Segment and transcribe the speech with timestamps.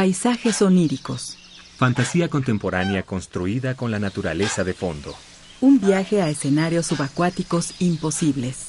[0.00, 1.36] Paisajes oníricos.
[1.76, 5.14] Fantasía contemporánea construida con la naturaleza de fondo.
[5.60, 8.68] Un viaje a escenarios subacuáticos imposibles.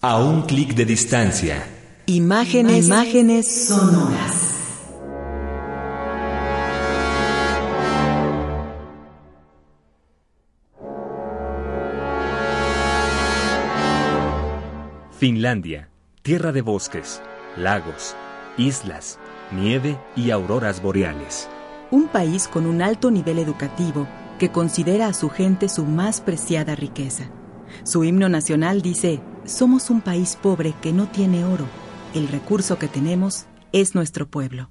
[0.00, 1.62] A un clic de distancia.
[2.06, 4.32] Imágenes, imágenes sonoras.
[15.18, 15.90] Finlandia,
[16.22, 17.20] tierra de bosques,
[17.58, 18.16] lagos,
[18.56, 19.18] islas,
[19.50, 21.48] nieve y auroras boreales.
[21.90, 24.06] Un país con un alto nivel educativo
[24.38, 27.30] que considera a su gente su más preciada riqueza.
[27.82, 31.66] Su himno nacional dice, somos un país pobre que no tiene oro.
[32.14, 34.70] El recurso que tenemos es nuestro pueblo.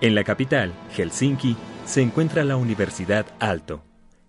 [0.00, 3.82] En la capital, Helsinki, se encuentra la Universidad Alto,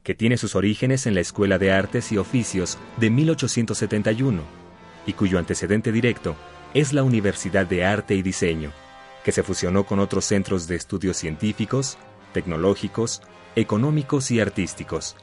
[0.03, 4.41] que tiene sus orígenes en la Escuela de Artes y Oficios de 1871
[5.05, 6.35] y cuyo antecedente directo
[6.77, 8.71] es la Universidad de Arte y Diseño,
[9.23, 11.97] que se fusionó con otros centros de estudios científicos,
[12.33, 13.23] tecnológicos,
[13.55, 15.15] económicos y artísticos,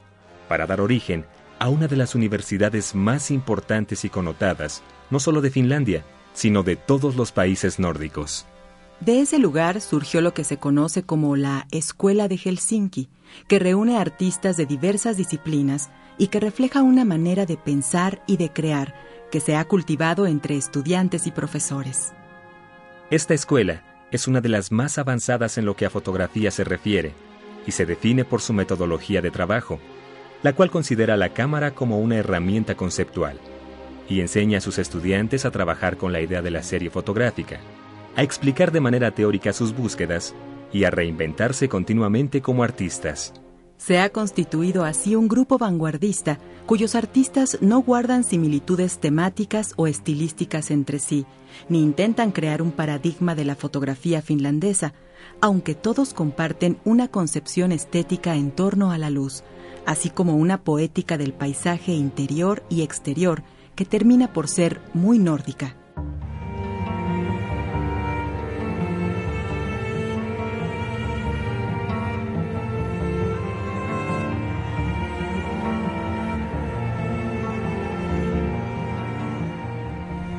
[0.49, 1.25] para dar origen
[1.61, 6.75] a una de las universidades más importantes y connotadas, no solo de Finlandia, sino de
[6.75, 8.47] todos los países nórdicos.
[8.99, 13.09] De ese lugar surgió lo que se conoce como la Escuela de Helsinki,
[13.47, 18.53] que reúne artistas de diversas disciplinas y que refleja una manera de pensar y de
[18.53, 18.93] crear
[19.35, 22.13] que se ha cultivado entre estudiantes y profesores.
[23.11, 23.83] Esta escuela
[24.13, 27.15] es una de las más avanzadas en lo que a fotografía se refiere
[27.67, 29.81] y se define por su metodología de trabajo,
[30.45, 33.41] la cual considera la cámara como una herramienta conceptual
[34.09, 37.59] y enseña a sus estudiantes a trabajar con la idea de la serie fotográfica,
[38.15, 40.33] a explicar de manera teórica sus búsquedas
[40.73, 43.35] y a reinventarse continuamente como artistas.
[43.87, 50.71] Se ha constituido así un grupo vanguardista cuyos artistas no guardan similitudes temáticas o estilísticas
[50.71, 51.27] entre sí,
[51.69, 54.95] ni intentan crear un paradigma de la fotografía finlandesa,
[55.43, 59.45] aunque todos comparten una concepción estética en torno a la luz,
[59.85, 63.43] así como una poética del paisaje interior y exterior
[63.75, 65.77] que termina por ser muy nórdica.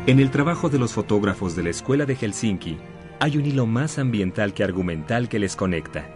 [0.08, 2.78] En el trabajo de los fotógrafos de la Escuela de Helsinki
[3.20, 6.08] hay un hilo más ambiental que argumental que les conecta.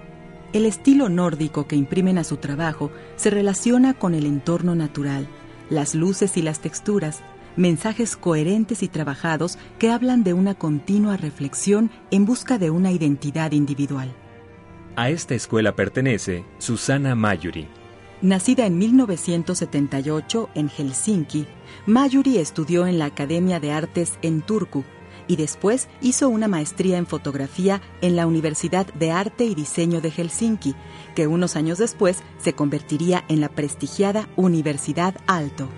[0.53, 5.27] El estilo nórdico que imprimen a su trabajo se relaciona con el entorno natural,
[5.71, 7.21] las luces y las texturas,
[7.55, 13.53] mensajes coherentes y trabajados que hablan de una continua reflexión en busca de una identidad
[13.53, 14.13] individual.
[14.97, 17.67] A esta escuela pertenece Susana Mayuri,
[18.21, 21.47] Nacida en 1978 en Helsinki,
[21.85, 24.83] Mayuri estudió en la Academia de Artes en Turku
[25.27, 30.11] y después hizo una maestría en fotografía en la Universidad de Arte y Diseño de
[30.11, 30.75] Helsinki,
[31.15, 35.69] que unos años después se convertiría en la prestigiada Universidad Alto.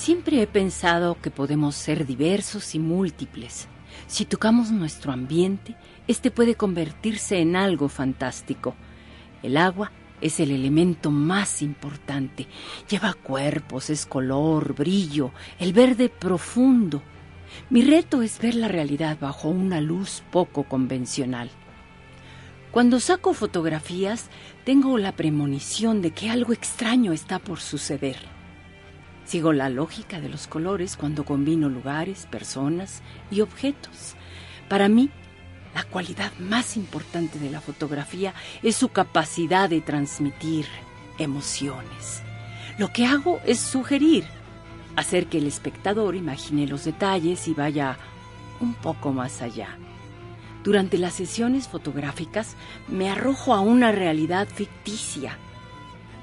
[0.00, 3.68] Siempre he pensado que podemos ser diversos y múltiples.
[4.06, 5.76] Si tocamos nuestro ambiente,
[6.08, 8.74] este puede convertirse en algo fantástico.
[9.42, 12.46] El agua es el elemento más importante.
[12.88, 17.02] Lleva cuerpos, es color, brillo, el verde profundo.
[17.68, 21.50] Mi reto es ver la realidad bajo una luz poco convencional.
[22.70, 24.30] Cuando saco fotografías,
[24.64, 28.39] tengo la premonición de que algo extraño está por suceder.
[29.30, 34.16] Sigo la lógica de los colores cuando combino lugares, personas y objetos.
[34.68, 35.08] Para mí,
[35.72, 38.34] la cualidad más importante de la fotografía
[38.64, 40.66] es su capacidad de transmitir
[41.16, 42.22] emociones.
[42.76, 44.24] Lo que hago es sugerir,
[44.96, 47.98] hacer que el espectador imagine los detalles y vaya
[48.58, 49.78] un poco más allá.
[50.64, 52.56] Durante las sesiones fotográficas
[52.88, 55.38] me arrojo a una realidad ficticia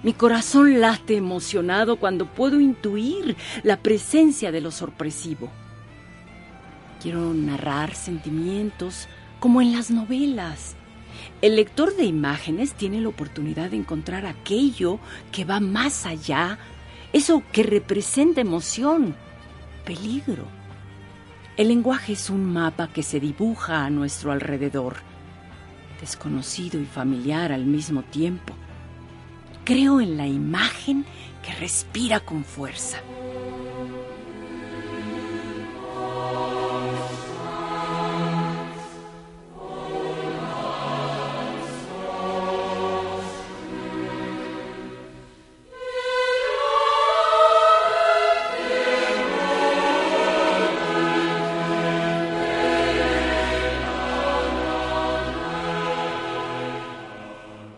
[0.03, 5.49] mi corazón late emocionado cuando puedo intuir la presencia de lo sorpresivo.
[7.01, 9.07] Quiero narrar sentimientos
[9.39, 10.75] como en las novelas.
[11.41, 14.99] El lector de imágenes tiene la oportunidad de encontrar aquello
[15.31, 16.57] que va más allá,
[17.13, 19.15] eso que representa emoción,
[19.85, 20.45] peligro.
[21.55, 24.97] El lenguaje es un mapa que se dibuja a nuestro alrededor,
[25.99, 28.53] desconocido y familiar al mismo tiempo.
[29.67, 31.05] Creo en la imagen
[31.43, 33.01] que respira con fuerza.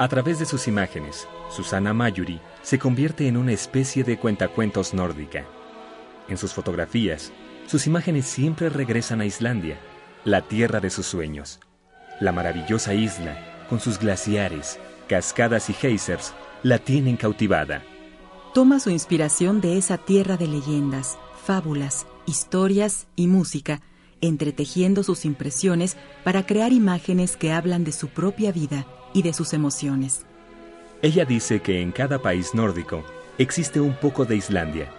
[0.01, 5.45] A través de sus imágenes, Susana Mayuri se convierte en una especie de cuentacuentos nórdica.
[6.29, 7.33] En sus fotografías,
[7.67, 9.77] sus imágenes siempre regresan a Islandia,
[10.23, 11.59] la tierra de sus sueños.
[12.21, 14.79] La maravillosa isla, con sus glaciares,
[15.09, 17.83] cascadas y geysers, la tienen cautivada.
[18.53, 23.81] Toma su inspiración de esa tierra de leyendas, fábulas, historias y música,
[24.21, 29.53] entretejiendo sus impresiones para crear imágenes que hablan de su propia vida y de sus
[29.53, 30.25] emociones.
[31.01, 33.03] Ella dice que en cada país nórdico
[33.37, 34.89] existe un poco de Islandia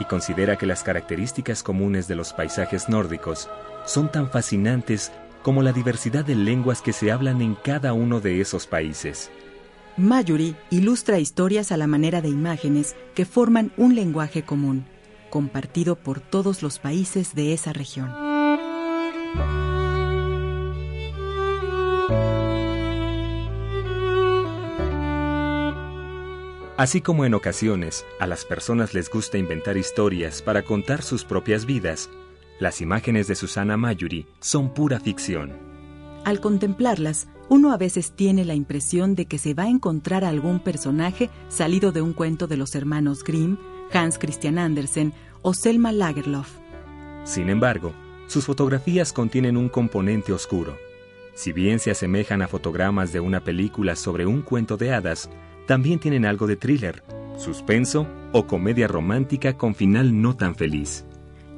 [0.00, 3.48] y considera que las características comunes de los paisajes nórdicos
[3.86, 5.12] son tan fascinantes
[5.42, 9.30] como la diversidad de lenguas que se hablan en cada uno de esos países.
[9.96, 14.86] Mayuri ilustra historias a la manera de imágenes que forman un lenguaje común,
[15.30, 18.10] compartido por todos los países de esa región.
[26.84, 31.64] Así como en ocasiones a las personas les gusta inventar historias para contar sus propias
[31.64, 32.10] vidas,
[32.60, 35.54] las imágenes de Susana Mayuri son pura ficción.
[36.26, 40.28] Al contemplarlas, uno a veces tiene la impresión de que se va a encontrar a
[40.28, 43.56] algún personaje salido de un cuento de los hermanos Grimm,
[43.90, 46.50] Hans Christian Andersen o Selma Lagerlof.
[47.24, 47.94] Sin embargo,
[48.26, 50.76] sus fotografías contienen un componente oscuro.
[51.32, 55.30] Si bien se asemejan a fotogramas de una película sobre un cuento de hadas,
[55.66, 57.02] también tienen algo de thriller,
[57.38, 61.04] suspenso o comedia romántica con final no tan feliz.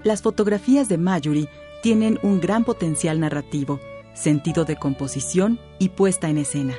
[0.05, 1.49] Las fotografías de Mayuri
[1.83, 3.81] tienen un gran potencial narrativo,
[4.15, 6.75] sentido de composición y puesta en escena.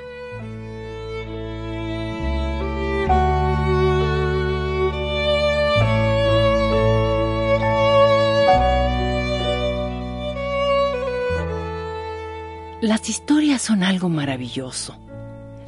[12.81, 15.06] Las historias son algo maravilloso.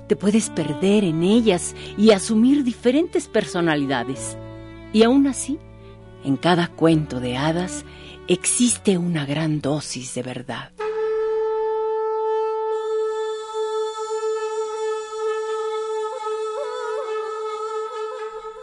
[0.10, 4.40] Te puedes perder en ellas y asumir diferentes personalidades.
[4.92, 5.60] Y aún así,
[6.24, 7.86] en cada cuento de hadas
[8.28, 10.72] existe una gran dosis de verdad.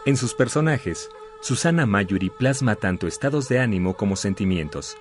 [0.05, 1.09] En sus personajes,
[1.39, 4.97] Susana Mayuri plasma tanto estados de ánimo como sentimientos,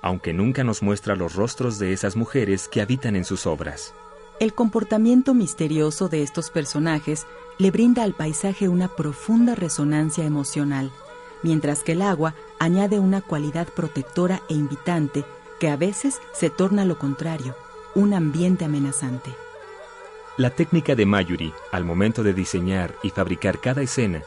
[0.00, 3.94] aunque nunca nos muestra los rostros de esas mujeres que habitan en sus obras.
[4.42, 7.28] El comportamiento misterioso de estos personajes
[7.58, 10.90] le brinda al paisaje una profunda resonancia emocional,
[11.44, 15.24] mientras que el agua añade una cualidad protectora e invitante
[15.60, 17.54] que a veces se torna lo contrario,
[17.94, 19.32] un ambiente amenazante.
[20.36, 24.24] La técnica de Mayuri, al momento de diseñar y fabricar cada escena,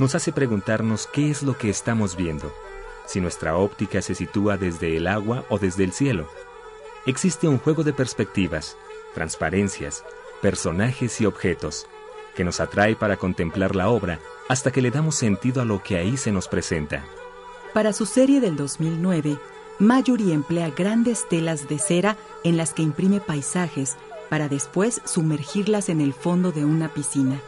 [0.00, 2.52] nos hace preguntarnos qué es lo que estamos viendo,
[3.06, 6.26] si nuestra óptica se sitúa desde el agua o desde el cielo.
[7.06, 8.76] Existe un juego de perspectivas,
[9.14, 10.04] transparencias,
[10.40, 11.86] personajes y objetos,
[12.34, 15.96] que nos atrae para contemplar la obra hasta que le damos sentido a lo que
[15.96, 17.04] ahí se nos presenta.
[17.74, 19.38] Para su serie del 2009,
[19.78, 23.96] Mayuri emplea grandes telas de cera en las que imprime paisajes
[24.28, 27.40] para después sumergirlas en el fondo de una piscina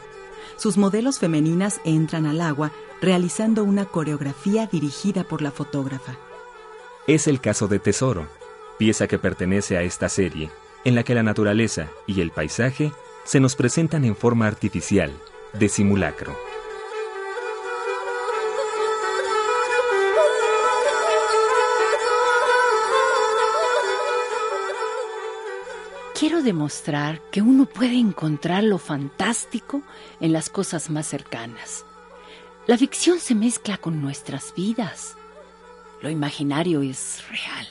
[0.57, 6.17] sus modelos femeninas entran al agua realizando una coreografía dirigida por la fotógrafa.
[7.07, 8.27] Es el caso de Tesoro,
[8.77, 10.49] pieza que pertenece a esta serie,
[10.85, 12.91] en la que la naturaleza y el paisaje
[13.25, 15.11] se nos presentan en forma artificial,
[15.53, 16.37] de simulacro.
[26.17, 29.81] Quiero demostrar que uno puede encontrar lo fantástico
[30.21, 31.83] en las cosas más cercanas.
[32.67, 35.17] La ficción se mezcla con nuestras vidas.
[36.01, 37.67] Lo imaginario es real.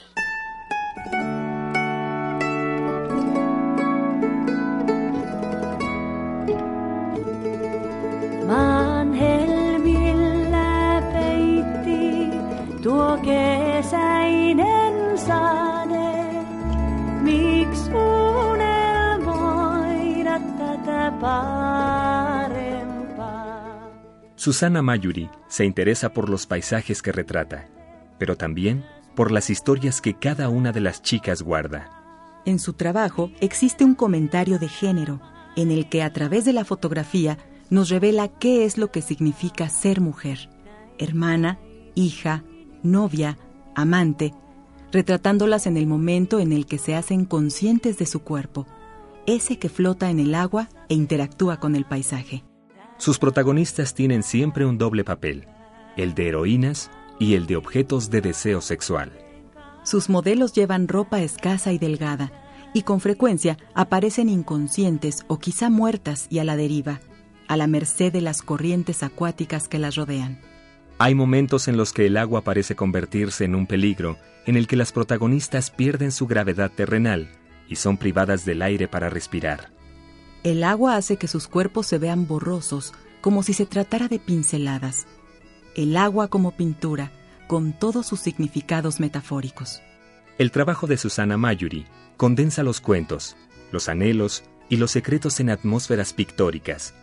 [24.45, 27.67] Susana Mayuri se interesa por los paisajes que retrata,
[28.19, 31.89] pero también por las historias que cada una de las chicas guarda.
[32.45, 35.19] En su trabajo existe un comentario de género
[35.55, 37.39] en el que a través de la fotografía
[37.71, 40.49] nos revela qué es lo que significa ser mujer,
[40.99, 41.57] hermana,
[41.95, 42.43] hija,
[42.83, 43.39] novia,
[43.73, 44.33] amante,
[44.91, 48.67] retratándolas en el momento en el que se hacen conscientes de su cuerpo,
[49.25, 52.43] ese que flota en el agua e interactúa con el paisaje.
[52.97, 55.47] Sus protagonistas tienen siempre un doble papel,
[55.97, 59.11] el de heroínas y el de objetos de deseo sexual.
[59.83, 62.31] Sus modelos llevan ropa escasa y delgada,
[62.73, 66.99] y con frecuencia aparecen inconscientes o quizá muertas y a la deriva,
[67.47, 70.41] a la merced de las corrientes acuáticas que las rodean.
[70.97, 74.75] Hay momentos en los que el agua parece convertirse en un peligro, en el que
[74.75, 77.29] las protagonistas pierden su gravedad terrenal
[77.67, 79.71] y son privadas del aire para respirar.
[80.43, 85.07] El agua hace que sus cuerpos se vean borrosos, como si se tratara de pinceladas.
[85.75, 87.11] El agua como pintura,
[87.47, 89.81] con todos sus significados metafóricos.
[90.37, 91.85] El trabajo de Susana Mayuri
[92.17, 93.35] condensa los cuentos,
[93.71, 96.93] los anhelos y los secretos en atmósferas pictóricas,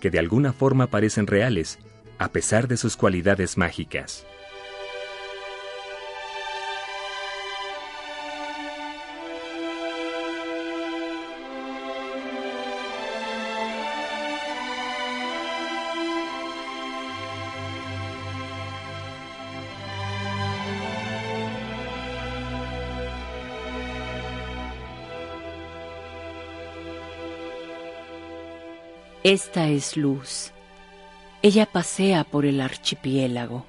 [0.00, 1.78] que de alguna forma parecen reales,
[2.18, 4.24] a pesar de sus cualidades mágicas.
[29.24, 30.50] Esta es luz.
[31.42, 33.64] Ella pasea por el archipiélago,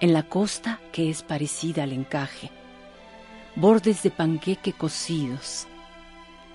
[0.00, 2.50] en la costa que es parecida al encaje,
[3.54, 5.68] bordes de panqueque cocidos.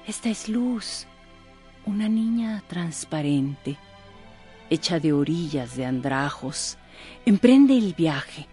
[0.05, 1.07] Esta es luz,
[1.85, 3.77] una niña transparente,
[4.69, 6.77] hecha de orillas de andrajos,
[7.25, 8.47] emprende el viaje.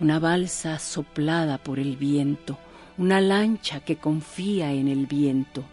[0.00, 2.58] Una balsa soplada por el viento,
[2.96, 5.66] una lancha que confía en el viento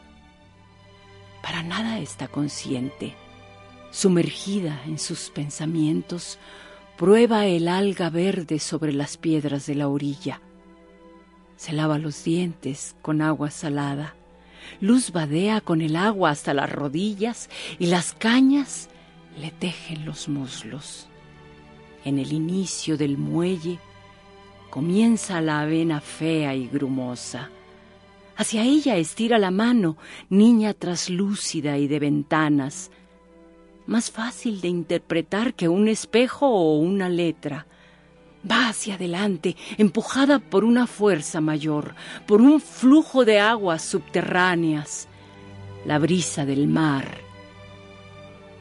[1.42, 3.16] para nada está consciente.
[3.92, 6.40] Sumergida en sus pensamientos,
[6.98, 10.42] prueba el alga verde sobre las piedras de la orilla.
[11.58, 14.16] Se lava los dientes con agua salada.
[14.80, 18.90] Luz vadea con el agua hasta las rodillas y las cañas
[19.38, 21.08] le tejen los muslos.
[22.06, 23.80] En el inicio del muelle
[24.70, 27.50] comienza la avena fea y grumosa
[28.42, 29.98] Hacia ella estira la mano,
[30.32, 32.90] niña traslúcida y de ventanas,
[33.86, 37.68] más fácil de interpretar que un espejo o una letra.
[38.44, 41.94] Va hacia adelante, empujada por una fuerza mayor,
[42.26, 45.08] por un flujo de aguas subterráneas,
[45.86, 47.20] la brisa del mar.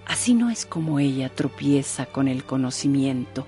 [0.06, 3.46] Así no es como ella tropieza con el conocimiento.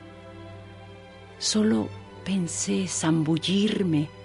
[1.36, 1.90] Solo
[2.24, 4.21] pensé zambullirme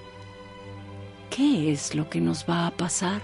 [1.37, 3.21] ¿Qué es lo que nos va a pasar?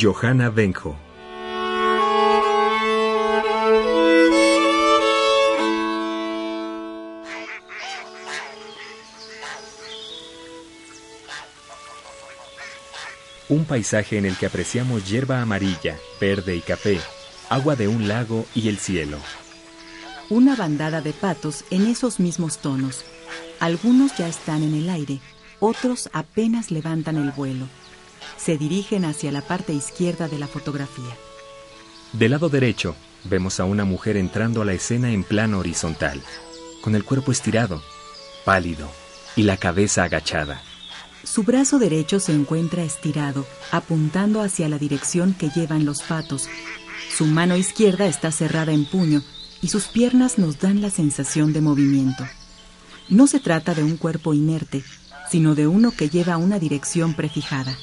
[0.00, 0.96] Johanna Benjo
[13.48, 17.00] Un paisaje en el que apreciamos hierba amarilla, verde y café,
[17.48, 19.18] agua de un lago y el cielo.
[20.30, 23.04] Una bandada de patos en esos mismos tonos.
[23.60, 25.20] Algunos ya están en el aire,
[25.58, 27.66] otros apenas levantan el vuelo.
[28.36, 31.16] Se dirigen hacia la parte izquierda de la fotografía.
[32.12, 36.22] Del lado derecho, vemos a una mujer entrando a la escena en plano horizontal,
[36.82, 37.82] con el cuerpo estirado,
[38.44, 38.88] pálido
[39.34, 40.62] y la cabeza agachada.
[41.24, 46.48] Su brazo derecho se encuentra estirado, apuntando hacia la dirección que llevan los patos,
[47.16, 49.22] su mano izquierda está cerrada en puño
[49.60, 52.26] y sus piernas nos dan la sensación de movimiento.
[53.08, 54.84] No se trata de un cuerpo inerte,
[55.30, 57.76] sino de uno que lleva una dirección prefijada.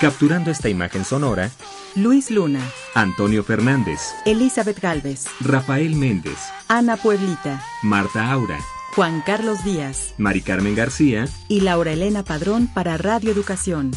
[0.00, 1.50] Capturando esta imagen sonora,
[1.94, 2.60] Luis Luna,
[2.94, 6.36] Antonio Fernández, Elizabeth Galvez, Rafael Méndez,
[6.68, 8.58] Ana Pueblita, Marta Aura,
[8.94, 13.92] Juan Carlos Díaz, Mari Carmen García y Laura Elena Padrón para Radio Educación.